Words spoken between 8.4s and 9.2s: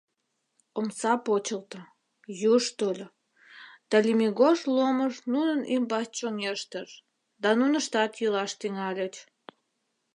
тӱҥальыч.